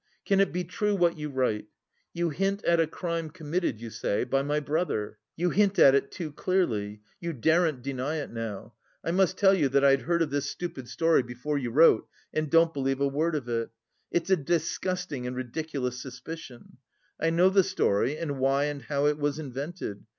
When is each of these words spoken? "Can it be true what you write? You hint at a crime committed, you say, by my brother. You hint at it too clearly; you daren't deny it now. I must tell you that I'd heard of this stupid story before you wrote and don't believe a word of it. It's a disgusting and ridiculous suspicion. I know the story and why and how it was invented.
"Can 0.25 0.39
it 0.39 0.51
be 0.51 0.63
true 0.63 0.95
what 0.95 1.15
you 1.19 1.29
write? 1.29 1.67
You 2.11 2.31
hint 2.31 2.63
at 2.65 2.79
a 2.79 2.87
crime 2.87 3.29
committed, 3.29 3.79
you 3.79 3.91
say, 3.91 4.23
by 4.23 4.41
my 4.41 4.59
brother. 4.59 5.19
You 5.35 5.51
hint 5.51 5.77
at 5.77 5.93
it 5.93 6.09
too 6.09 6.31
clearly; 6.31 7.01
you 7.19 7.33
daren't 7.33 7.83
deny 7.83 8.15
it 8.15 8.31
now. 8.31 8.73
I 9.03 9.11
must 9.11 9.37
tell 9.37 9.53
you 9.53 9.69
that 9.69 9.85
I'd 9.85 10.01
heard 10.01 10.23
of 10.23 10.31
this 10.31 10.49
stupid 10.49 10.89
story 10.89 11.21
before 11.21 11.59
you 11.59 11.69
wrote 11.69 12.07
and 12.33 12.49
don't 12.49 12.73
believe 12.73 12.99
a 12.99 13.07
word 13.07 13.35
of 13.35 13.47
it. 13.47 13.69
It's 14.09 14.31
a 14.31 14.35
disgusting 14.35 15.27
and 15.27 15.35
ridiculous 15.35 16.01
suspicion. 16.01 16.77
I 17.19 17.29
know 17.29 17.49
the 17.51 17.61
story 17.63 18.17
and 18.17 18.39
why 18.39 18.63
and 18.63 18.81
how 18.81 19.05
it 19.05 19.19
was 19.19 19.37
invented. 19.37 20.05